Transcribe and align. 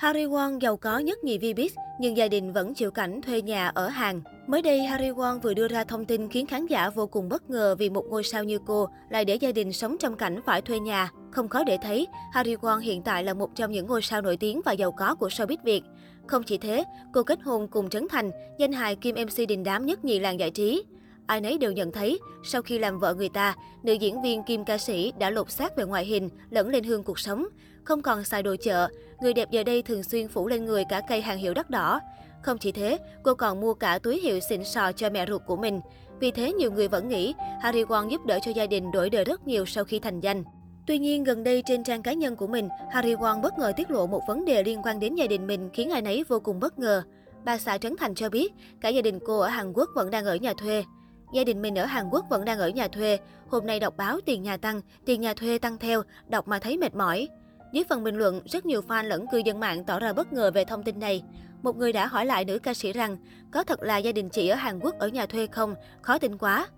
Harry 0.00 0.24
Won 0.24 0.58
giàu 0.58 0.76
có 0.76 0.98
nhất 0.98 1.24
nhì 1.24 1.38
Vbiz, 1.38 1.68
nhưng 1.98 2.16
gia 2.16 2.28
đình 2.28 2.52
vẫn 2.52 2.74
chịu 2.74 2.90
cảnh 2.90 3.20
thuê 3.22 3.42
nhà 3.42 3.68
ở 3.68 3.88
Hàn. 3.88 4.20
Mới 4.46 4.62
đây, 4.62 4.82
Harry 4.82 5.10
Won 5.10 5.40
vừa 5.40 5.54
đưa 5.54 5.68
ra 5.68 5.84
thông 5.84 6.04
tin 6.04 6.28
khiến 6.28 6.46
khán 6.46 6.66
giả 6.66 6.90
vô 6.90 7.06
cùng 7.06 7.28
bất 7.28 7.50
ngờ 7.50 7.74
vì 7.78 7.90
một 7.90 8.04
ngôi 8.10 8.22
sao 8.22 8.44
như 8.44 8.58
cô 8.66 8.88
lại 9.10 9.24
để 9.24 9.34
gia 9.34 9.52
đình 9.52 9.72
sống 9.72 9.96
trong 9.98 10.16
cảnh 10.16 10.40
phải 10.46 10.62
thuê 10.62 10.78
nhà. 10.78 11.10
Không 11.30 11.48
khó 11.48 11.64
để 11.64 11.78
thấy, 11.82 12.06
Harry 12.32 12.54
Won 12.54 12.78
hiện 12.78 13.02
tại 13.02 13.24
là 13.24 13.34
một 13.34 13.50
trong 13.54 13.72
những 13.72 13.86
ngôi 13.86 14.02
sao 14.02 14.22
nổi 14.22 14.36
tiếng 14.36 14.60
và 14.64 14.72
giàu 14.72 14.92
có 14.92 15.14
của 15.14 15.28
showbiz 15.28 15.56
Việt. 15.64 15.82
Không 16.26 16.42
chỉ 16.42 16.58
thế, 16.58 16.84
cô 17.12 17.22
kết 17.22 17.38
hôn 17.42 17.68
cùng 17.68 17.88
Trấn 17.90 18.08
Thành, 18.10 18.30
danh 18.58 18.72
hài 18.72 18.96
kim 18.96 19.16
MC 19.16 19.48
đình 19.48 19.64
đám 19.64 19.86
nhất 19.86 20.04
nhì 20.04 20.18
làng 20.18 20.40
giải 20.40 20.50
trí. 20.50 20.82
Ai 21.30 21.40
nấy 21.40 21.58
đều 21.58 21.72
nhận 21.72 21.92
thấy, 21.92 22.18
sau 22.42 22.62
khi 22.62 22.78
làm 22.78 22.98
vợ 22.98 23.14
người 23.14 23.28
ta, 23.28 23.56
nữ 23.82 23.92
diễn 23.92 24.22
viên 24.22 24.42
kim 24.42 24.64
ca 24.64 24.78
sĩ 24.78 25.12
đã 25.18 25.30
lột 25.30 25.50
xác 25.50 25.76
về 25.76 25.84
ngoại 25.84 26.04
hình, 26.04 26.28
lẫn 26.50 26.68
lên 26.68 26.84
hương 26.84 27.02
cuộc 27.02 27.18
sống. 27.18 27.46
Không 27.84 28.02
còn 28.02 28.24
xài 28.24 28.42
đồ 28.42 28.56
chợ, 28.62 28.88
người 29.20 29.32
đẹp 29.32 29.50
giờ 29.50 29.62
đây 29.62 29.82
thường 29.82 30.02
xuyên 30.02 30.28
phủ 30.28 30.48
lên 30.48 30.64
người 30.64 30.84
cả 30.88 31.00
cây 31.08 31.20
hàng 31.20 31.38
hiệu 31.38 31.54
đắt 31.54 31.70
đỏ. 31.70 32.00
Không 32.42 32.58
chỉ 32.58 32.72
thế, 32.72 32.98
cô 33.22 33.34
còn 33.34 33.60
mua 33.60 33.74
cả 33.74 33.98
túi 33.98 34.20
hiệu 34.20 34.40
xịn 34.48 34.64
sò 34.64 34.92
cho 34.92 35.10
mẹ 35.10 35.26
ruột 35.26 35.42
của 35.46 35.56
mình. 35.56 35.80
Vì 36.20 36.30
thế, 36.30 36.52
nhiều 36.52 36.72
người 36.72 36.88
vẫn 36.88 37.08
nghĩ 37.08 37.34
Harry 37.62 37.84
Won 37.84 38.08
giúp 38.08 38.26
đỡ 38.26 38.38
cho 38.44 38.50
gia 38.50 38.66
đình 38.66 38.92
đổi 38.92 39.10
đời 39.10 39.24
rất 39.24 39.46
nhiều 39.46 39.66
sau 39.66 39.84
khi 39.84 39.98
thành 39.98 40.20
danh. 40.20 40.44
Tuy 40.86 40.98
nhiên, 40.98 41.24
gần 41.24 41.44
đây 41.44 41.62
trên 41.66 41.84
trang 41.84 42.02
cá 42.02 42.12
nhân 42.12 42.36
của 42.36 42.46
mình, 42.46 42.68
Harry 42.92 43.14
Won 43.14 43.40
bất 43.40 43.58
ngờ 43.58 43.72
tiết 43.76 43.90
lộ 43.90 44.06
một 44.06 44.22
vấn 44.28 44.44
đề 44.44 44.62
liên 44.62 44.82
quan 44.82 45.00
đến 45.00 45.14
gia 45.14 45.26
đình 45.26 45.46
mình 45.46 45.70
khiến 45.72 45.90
ai 45.90 46.02
nấy 46.02 46.24
vô 46.28 46.40
cùng 46.40 46.60
bất 46.60 46.78
ngờ. 46.78 47.02
Bà 47.44 47.58
xã 47.58 47.78
Trấn 47.78 47.96
Thành 47.96 48.14
cho 48.14 48.28
biết, 48.28 48.52
cả 48.80 48.88
gia 48.88 49.02
đình 49.02 49.18
cô 49.26 49.38
ở 49.38 49.48
Hàn 49.48 49.72
Quốc 49.72 49.88
vẫn 49.94 50.10
đang 50.10 50.24
ở 50.24 50.36
nhà 50.36 50.54
thuê. 50.54 50.84
Gia 51.32 51.44
đình 51.44 51.62
mình 51.62 51.78
ở 51.78 51.84
Hàn 51.84 52.08
Quốc 52.10 52.26
vẫn 52.30 52.44
đang 52.44 52.58
ở 52.58 52.68
nhà 52.68 52.88
thuê. 52.88 53.18
Hôm 53.48 53.66
nay 53.66 53.80
đọc 53.80 53.96
báo 53.96 54.20
tiền 54.26 54.42
nhà 54.42 54.56
tăng, 54.56 54.80
tiền 55.04 55.20
nhà 55.20 55.34
thuê 55.34 55.58
tăng 55.58 55.78
theo, 55.78 56.02
đọc 56.28 56.48
mà 56.48 56.58
thấy 56.58 56.76
mệt 56.76 56.94
mỏi. 56.94 57.28
Dưới 57.72 57.84
phần 57.88 58.04
bình 58.04 58.16
luận, 58.16 58.40
rất 58.44 58.66
nhiều 58.66 58.80
fan 58.88 59.04
lẫn 59.04 59.26
cư 59.32 59.38
dân 59.38 59.60
mạng 59.60 59.84
tỏ 59.84 59.98
ra 59.98 60.12
bất 60.12 60.32
ngờ 60.32 60.50
về 60.54 60.64
thông 60.64 60.82
tin 60.82 61.00
này. 61.00 61.22
Một 61.62 61.76
người 61.76 61.92
đã 61.92 62.06
hỏi 62.06 62.26
lại 62.26 62.44
nữ 62.44 62.58
ca 62.58 62.74
sĩ 62.74 62.92
rằng, 62.92 63.16
có 63.50 63.64
thật 63.64 63.82
là 63.82 63.98
gia 63.98 64.12
đình 64.12 64.28
chị 64.28 64.48
ở 64.48 64.56
Hàn 64.56 64.78
Quốc 64.78 64.98
ở 64.98 65.08
nhà 65.08 65.26
thuê 65.26 65.46
không? 65.46 65.74
Khó 66.02 66.18
tin 66.18 66.38
quá. 66.38 66.68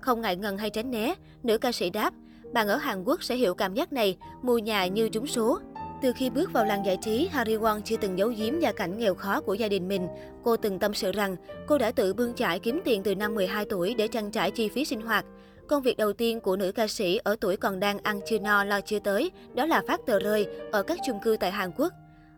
Không 0.00 0.20
ngại 0.20 0.36
ngần 0.36 0.58
hay 0.58 0.70
tránh 0.70 0.90
né, 0.90 1.14
nữ 1.42 1.58
ca 1.58 1.72
sĩ 1.72 1.90
đáp, 1.90 2.14
bạn 2.52 2.68
ở 2.68 2.76
Hàn 2.76 3.04
Quốc 3.04 3.22
sẽ 3.22 3.36
hiểu 3.36 3.54
cảm 3.54 3.74
giác 3.74 3.92
này, 3.92 4.16
mua 4.42 4.58
nhà 4.58 4.86
như 4.86 5.08
trúng 5.08 5.26
số. 5.26 5.58
Từ 6.02 6.12
khi 6.12 6.30
bước 6.30 6.52
vào 6.52 6.64
làng 6.64 6.86
giải 6.86 6.96
trí, 6.96 7.28
Harry 7.32 7.56
Won 7.56 7.80
chưa 7.80 7.96
từng 7.96 8.18
giấu 8.18 8.28
giếm 8.28 8.60
gia 8.60 8.72
cảnh 8.72 8.98
nghèo 8.98 9.14
khó 9.14 9.40
của 9.40 9.54
gia 9.54 9.68
đình 9.68 9.88
mình. 9.88 10.08
Cô 10.44 10.56
từng 10.56 10.78
tâm 10.78 10.94
sự 10.94 11.12
rằng 11.12 11.36
cô 11.66 11.78
đã 11.78 11.92
tự 11.92 12.14
bươn 12.14 12.34
chải 12.34 12.58
kiếm 12.58 12.80
tiền 12.84 13.02
từ 13.02 13.14
năm 13.14 13.34
12 13.34 13.64
tuổi 13.64 13.94
để 13.94 14.08
trang 14.08 14.30
trải 14.30 14.50
chi 14.50 14.68
phí 14.68 14.84
sinh 14.84 15.00
hoạt. 15.00 15.24
Công 15.68 15.82
việc 15.82 15.96
đầu 15.96 16.12
tiên 16.12 16.40
của 16.40 16.56
nữ 16.56 16.72
ca 16.72 16.86
sĩ 16.86 17.16
ở 17.16 17.36
tuổi 17.40 17.56
còn 17.56 17.80
đang 17.80 17.98
ăn 17.98 18.20
chưa 18.26 18.38
no 18.38 18.64
lo 18.64 18.80
chưa 18.80 18.98
tới, 18.98 19.30
đó 19.54 19.66
là 19.66 19.82
phát 19.88 20.00
tờ 20.06 20.18
rơi 20.18 20.46
ở 20.72 20.82
các 20.82 20.98
chung 21.06 21.18
cư 21.22 21.36
tại 21.40 21.50
Hàn 21.50 21.70
Quốc. 21.76 21.92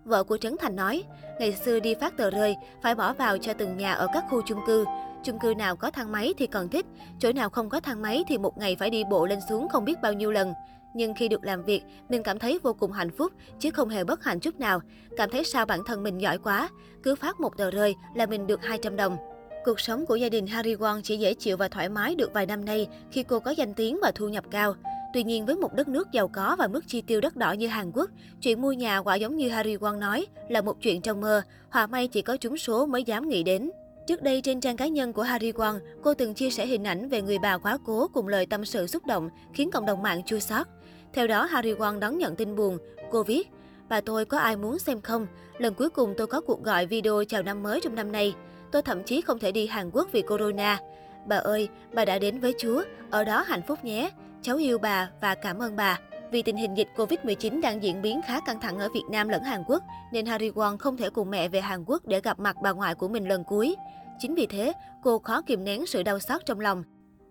Vợ 0.05 0.25
của 0.25 0.37
Trấn 0.37 0.57
Thành 0.61 0.77
nói, 0.77 1.03
ngày 1.39 1.53
xưa 1.53 1.81
đi 1.81 1.95
phát 1.95 2.17
tờ 2.17 2.31
rơi 2.31 2.57
phải 2.83 2.95
bỏ 2.95 3.13
vào 3.13 3.39
cho 3.39 3.53
từng 3.53 3.77
nhà 3.77 3.93
ở 3.93 4.07
các 4.15 4.25
khu 4.31 4.43
chung 4.47 4.61
cư. 4.67 4.85
Chung 5.25 5.39
cư 5.39 5.55
nào 5.59 5.77
có 5.77 5.91
thang 5.91 6.13
máy 6.13 6.35
thì 6.39 6.47
còn 6.47 6.69
thích, 6.69 6.87
chỗ 7.19 7.33
nào 7.33 7.51
không 7.51 7.69
có 7.69 7.81
thang 7.81 8.03
máy 8.03 8.25
thì 8.29 8.39
một 8.39 8.59
ngày 8.59 8.77
phải 8.77 8.91
đi 8.91 9.05
bộ 9.11 9.27
lên 9.27 9.39
xuống 9.49 9.69
không 9.69 9.85
biết 9.85 10.03
bao 10.03 10.13
nhiêu 10.13 10.33
lần. 10.33 10.53
Nhưng 10.95 11.15
khi 11.15 11.29
được 11.29 11.45
làm 11.45 11.65
việc, 11.65 11.83
mình 12.09 12.23
cảm 12.23 12.39
thấy 12.39 12.59
vô 12.63 12.73
cùng 12.73 12.93
hạnh 12.93 13.11
phúc, 13.11 13.33
chứ 13.61 13.71
không 13.71 13.89
hề 13.89 14.05
bất 14.05 14.25
hạnh 14.25 14.41
chút 14.41 14.61
nào. 14.61 14.81
Cảm 15.17 15.31
thấy 15.31 15.45
sao 15.45 15.67
bản 15.67 15.81
thân 15.87 16.03
mình 16.03 16.21
giỏi 16.21 16.39
quá, 16.39 16.69
cứ 17.03 17.15
phát 17.15 17.41
một 17.41 17.57
tờ 17.57 17.71
rơi 17.71 17.95
là 18.15 18.27
mình 18.27 18.47
được 18.47 18.65
200 18.65 18.97
đồng. 18.97 19.17
Cuộc 19.65 19.81
sống 19.81 20.07
của 20.07 20.17
gia 20.17 20.29
đình 20.29 20.47
Harry 20.47 20.75
Won 20.75 21.01
chỉ 21.03 21.17
dễ 21.17 21.35
chịu 21.35 21.57
và 21.57 21.69
thoải 21.69 21.89
mái 21.89 22.15
được 22.15 22.33
vài 22.33 22.47
năm 22.47 22.65
nay 22.65 22.89
khi 23.11 23.23
cô 23.23 23.41
có 23.41 23.51
danh 23.51 23.75
tiếng 23.75 23.99
và 24.03 24.13
thu 24.15 24.29
nhập 24.29 24.45
cao. 24.51 24.75
Tuy 25.15 25.23
nhiên 25.23 25.47
với 25.47 25.57
một 25.57 25.75
đất 25.75 25.89
nước 25.89 26.13
giàu 26.13 26.29
có 26.29 26.57
và 26.59 26.67
mức 26.67 26.85
chi 26.87 27.01
tiêu 27.01 27.21
đắt 27.21 27.37
đỏ 27.37 27.53
như 27.53 27.67
Hàn 27.67 27.91
Quốc, 27.95 28.11
chuyện 28.43 28.63
mua 28.63 28.73
nhà 28.73 28.99
quả 28.99 29.15
giống 29.15 29.37
như 29.37 29.49
Harry 29.49 29.77
Won 29.77 29.99
nói 29.99 30.27
là 30.49 30.63
một 30.63 30.81
chuyện 30.83 31.01
trong 31.01 31.21
mơ, 31.21 31.43
hòa 31.71 31.87
may 31.87 32.09
chỉ 32.09 32.23
có 32.23 32.37
trúng 32.37 32.57
số 32.57 32.87
mới 32.87 33.05
dám 33.05 33.29
nghĩ 33.29 33.43
đến. 33.43 33.71
Trước 34.07 34.23
đây 34.23 34.41
trên 34.41 34.61
trang 34.61 34.77
cá 34.77 34.87
nhân 34.87 35.13
của 35.13 35.23
Harry 35.23 35.53
Won, 35.53 35.79
cô 36.03 36.15
từng 36.15 36.35
chia 36.35 36.51
sẻ 36.51 36.67
hình 36.67 36.85
ảnh 36.85 37.09
về 37.09 37.23
người 37.23 37.39
bà 37.39 37.59
quá 37.59 37.79
cố 37.85 38.09
cùng 38.13 38.29
lời 38.29 38.47
tâm 38.47 38.65
sự 38.65 38.87
xúc 38.87 39.07
động 39.07 39.31
khiến 39.53 39.71
cộng 39.71 39.87
đồng 39.87 40.03
mạng 40.03 40.23
chua 40.27 40.39
xót. 40.39 40.67
Theo 41.13 41.27
đó, 41.27 41.45
Harry 41.45 41.73
Won 41.73 41.99
đón 41.99 42.19
nhận 42.19 42.37
tin 42.37 42.57
buồn. 42.57 42.79
Cô 43.11 43.23
viết, 43.23 43.49
bà 43.89 44.01
tôi 44.01 44.25
có 44.25 44.39
ai 44.39 44.57
muốn 44.57 44.79
xem 44.79 45.01
không? 45.01 45.27
Lần 45.59 45.75
cuối 45.75 45.91
cùng 45.91 46.15
tôi 46.17 46.27
có 46.27 46.41
cuộc 46.41 46.63
gọi 46.63 46.87
video 46.87 47.25
chào 47.29 47.43
năm 47.43 47.63
mới 47.63 47.81
trong 47.81 47.95
năm 47.95 48.13
nay. 48.13 48.35
Tôi 48.73 48.83
thậm 48.83 49.03
chí 49.03 49.21
không 49.21 49.39
thể 49.39 49.53
đi 49.53 49.67
Hàn 49.67 49.91
Quốc 49.91 50.09
vì 50.13 50.23
corona. 50.23 50.79
Bà 51.27 51.37
ơi, 51.37 51.69
bà 51.93 52.05
đã 52.05 52.19
đến 52.19 52.41
với 52.41 52.55
Chúa, 52.59 52.83
ở 53.11 53.25
đó 53.25 53.45
hạnh 53.47 53.63
phúc 53.69 53.85
nhé. 53.85 54.11
Cháu 54.43 54.57
yêu 54.57 54.79
bà 54.79 55.11
và 55.21 55.35
cảm 55.35 55.59
ơn 55.59 55.77
bà. 55.77 56.01
Vì 56.35 56.43
tình 56.43 56.57
hình 56.57 56.77
dịch 56.77 56.89
Covid-19 56.97 57.61
đang 57.61 57.83
diễn 57.83 58.03
biến 58.03 58.21
khá 58.27 58.41
căng 58.41 58.61
thẳng 58.61 58.79
ở 58.79 58.89
Việt 58.95 59.03
Nam 59.11 59.29
lẫn 59.29 59.43
Hàn 59.43 59.63
Quốc, 59.67 59.83
nên 60.13 60.27
Harry 60.27 60.51
Won 60.51 60.77
không 60.77 60.97
thể 60.97 61.11
cùng 61.11 61.31
mẹ 61.31 61.49
về 61.49 61.61
Hàn 61.61 61.85
Quốc 61.87 62.07
để 62.07 62.21
gặp 62.21 62.39
mặt 62.39 62.57
bà 62.63 62.73
ngoại 62.73 62.95
của 62.95 63.09
mình 63.09 63.29
lần 63.29 63.45
cuối. 63.45 63.77
Chính 64.19 64.35
vì 64.35 64.47
thế, 64.47 64.73
cô 65.03 65.19
khó 65.19 65.43
kìm 65.43 65.65
nén 65.65 65.87
sự 65.87 66.03
đau 66.03 66.19
xót 66.19 66.47
trong 66.47 66.61
lòng. 66.61 66.85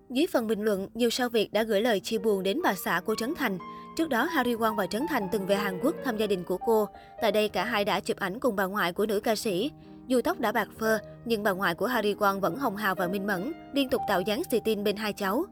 Dưới 0.09 0.28
phần 0.31 0.47
bình 0.47 0.62
luận, 0.62 0.88
nhiều 0.94 1.09
sao 1.09 1.30
Việt 1.30 1.53
đã 1.53 1.63
gửi 1.63 1.81
lời 1.81 2.00
chia 2.00 2.18
buồn 2.18 2.44
đến 2.44 2.62
bà 2.63 2.74
xã 2.86 3.02
của 3.06 3.16
Trấn 3.16 3.36
Thành. 3.36 3.58
Trước 3.97 4.09
đó, 4.09 4.25
Harry 4.25 4.56
Won 4.56 4.75
và 4.75 4.88
Trấn 4.88 5.08
Thành 5.09 5.28
từng 5.31 5.46
về 5.46 5.56
Hàn 5.56 5.80
Quốc 5.84 5.96
thăm 6.03 6.18
gia 6.18 6.28
đình 6.28 6.44
của 6.44 6.58
cô. 6.58 6.88
Tại 7.22 7.31
đây, 7.31 7.50
cả 7.50 7.66
hai 7.66 7.86
đã 7.86 8.00
chụp 8.00 8.18
ảnh 8.18 8.40
cùng 8.40 8.56
bà 8.56 8.66
ngoại 8.66 8.94
của 8.94 9.06
nữ 9.06 9.19
ca 9.19 9.36
sĩ. 9.36 9.72
Dù 10.08 10.22
tóc 10.22 10.40
đã 10.40 10.52
bạc 10.52 10.68
phơ, 10.80 11.00
nhưng 11.25 11.44
bà 11.44 11.52
ngoại 11.52 11.75
của 11.75 11.88
Harry 11.88 12.13
Won 12.13 12.40
vẫn 12.40 12.56
hồng 12.56 12.75
hào 12.75 12.96
và 12.96 13.08
minh 13.08 13.28
mẫn, 13.28 13.53
liên 13.74 13.90
tục 13.90 14.02
tạo 14.08 14.22
dáng 14.22 14.44
xì 14.52 14.59
tin 14.59 14.84
bên 14.84 14.96
hai 14.96 15.13
cháu. 15.13 15.46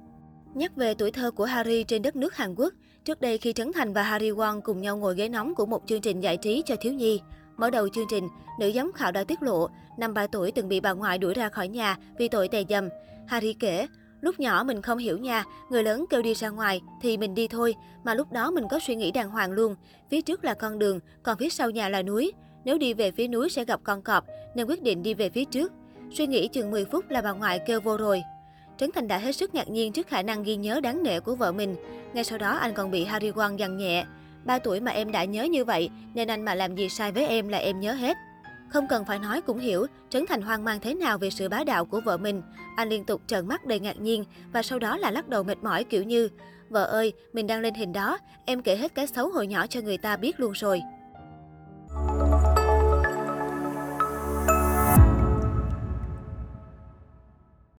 Nhắc 0.53 0.75
về 0.75 0.93
tuổi 0.93 1.11
thơ 1.11 1.31
của 1.31 1.45
Harry 1.45 1.83
trên 1.83 2.01
đất 2.01 2.15
nước 2.15 2.35
Hàn 2.35 2.55
Quốc, 2.55 2.73
trước 3.05 3.21
đây 3.21 3.37
khi 3.37 3.53
Trấn 3.53 3.73
Thành 3.73 3.93
và 3.93 4.03
Harry 4.03 4.31
Won 4.31 4.61
cùng 4.61 4.81
nhau 4.81 4.97
ngồi 4.97 5.15
ghế 5.15 5.29
nóng 5.29 5.55
của 5.55 5.65
một 5.65 5.81
chương 5.85 6.01
trình 6.01 6.19
giải 6.19 6.37
trí 6.37 6.63
cho 6.65 6.75
thiếu 6.81 6.93
nhi. 6.93 7.21
Mở 7.57 7.69
đầu 7.69 7.89
chương 7.89 8.05
trình, 8.09 8.27
nữ 8.59 8.71
giám 8.75 8.91
khảo 8.95 9.11
đã 9.11 9.23
tiết 9.23 9.43
lộ, 9.43 9.69
năm 9.97 10.13
3 10.13 10.27
tuổi 10.27 10.51
từng 10.51 10.67
bị 10.67 10.79
bà 10.79 10.91
ngoại 10.91 11.17
đuổi 11.17 11.33
ra 11.33 11.49
khỏi 11.49 11.67
nhà 11.67 11.97
vì 12.17 12.27
tội 12.27 12.47
tè 12.47 12.63
dầm. 12.69 12.89
Harry 13.27 13.53
kể, 13.53 13.87
lúc 14.21 14.39
nhỏ 14.39 14.63
mình 14.63 14.81
không 14.81 14.97
hiểu 14.97 15.17
nha, 15.17 15.43
người 15.69 15.83
lớn 15.83 16.05
kêu 16.09 16.21
đi 16.21 16.33
ra 16.33 16.49
ngoài 16.49 16.81
thì 17.01 17.17
mình 17.17 17.35
đi 17.35 17.47
thôi, 17.47 17.75
mà 18.03 18.13
lúc 18.13 18.31
đó 18.31 18.51
mình 18.51 18.67
có 18.71 18.79
suy 18.79 18.95
nghĩ 18.95 19.11
đàng 19.11 19.29
hoàng 19.29 19.51
luôn. 19.51 19.75
Phía 20.09 20.21
trước 20.21 20.43
là 20.43 20.53
con 20.53 20.79
đường, 20.79 20.99
còn 21.23 21.37
phía 21.37 21.49
sau 21.49 21.69
nhà 21.69 21.89
là 21.89 22.01
núi. 22.01 22.31
Nếu 22.65 22.77
đi 22.77 22.93
về 22.93 23.11
phía 23.11 23.27
núi 23.27 23.49
sẽ 23.49 23.65
gặp 23.65 23.79
con 23.83 24.01
cọp, 24.01 24.25
nên 24.55 24.67
quyết 24.67 24.83
định 24.83 25.03
đi 25.03 25.13
về 25.13 25.29
phía 25.29 25.45
trước. 25.45 25.71
Suy 26.11 26.27
nghĩ 26.27 26.47
chừng 26.47 26.71
10 26.71 26.85
phút 26.85 27.09
là 27.09 27.21
bà 27.21 27.31
ngoại 27.31 27.59
kêu 27.67 27.81
vô 27.81 27.97
rồi. 27.97 28.23
Trấn 28.81 28.91
Thành 28.91 29.07
đã 29.07 29.17
hết 29.17 29.31
sức 29.31 29.55
ngạc 29.55 29.69
nhiên 29.69 29.93
trước 29.93 30.07
khả 30.07 30.21
năng 30.21 30.43
ghi 30.43 30.55
nhớ 30.55 30.79
đáng 30.79 31.03
nể 31.03 31.19
của 31.19 31.35
vợ 31.35 31.51
mình. 31.51 31.75
Ngay 32.13 32.23
sau 32.23 32.37
đó 32.37 32.57
anh 32.57 32.73
còn 32.73 32.91
bị 32.91 33.03
Harry 33.03 33.31
Won 33.31 33.55
dằn 33.55 33.77
nhẹ. 33.77 34.05
Ba 34.45 34.59
tuổi 34.59 34.79
mà 34.79 34.91
em 34.91 35.11
đã 35.11 35.23
nhớ 35.23 35.43
như 35.43 35.65
vậy, 35.65 35.89
nên 36.13 36.27
anh 36.27 36.45
mà 36.45 36.55
làm 36.55 36.75
gì 36.75 36.89
sai 36.89 37.11
với 37.11 37.27
em 37.27 37.47
là 37.47 37.57
em 37.57 37.79
nhớ 37.79 37.93
hết. 37.93 38.17
Không 38.69 38.87
cần 38.87 39.05
phải 39.05 39.19
nói 39.19 39.41
cũng 39.41 39.59
hiểu, 39.59 39.85
Trấn 40.09 40.25
Thành 40.25 40.41
hoang 40.41 40.63
mang 40.63 40.79
thế 40.79 40.93
nào 40.93 41.17
về 41.17 41.29
sự 41.29 41.49
bá 41.49 41.63
đạo 41.63 41.85
của 41.85 42.01
vợ 42.05 42.17
mình. 42.17 42.41
Anh 42.75 42.89
liên 42.89 43.05
tục 43.05 43.21
trợn 43.27 43.47
mắt 43.47 43.65
đầy 43.65 43.79
ngạc 43.79 43.99
nhiên 43.99 44.25
và 44.53 44.63
sau 44.63 44.79
đó 44.79 44.97
là 44.97 45.11
lắc 45.11 45.27
đầu 45.27 45.43
mệt 45.43 45.57
mỏi 45.63 45.83
kiểu 45.83 46.03
như 46.03 46.29
Vợ 46.69 46.83
ơi, 46.83 47.13
mình 47.33 47.47
đang 47.47 47.61
lên 47.61 47.73
hình 47.73 47.93
đó, 47.93 48.17
em 48.45 48.61
kể 48.61 48.75
hết 48.75 48.95
cái 48.95 49.07
xấu 49.07 49.29
hồi 49.29 49.47
nhỏ 49.47 49.67
cho 49.67 49.81
người 49.81 49.97
ta 49.97 50.17
biết 50.17 50.39
luôn 50.39 50.51
rồi. 50.51 50.81